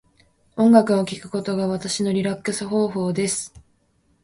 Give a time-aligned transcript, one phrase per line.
[0.57, 3.53] 音楽を聴くことが私のリラックス方法です。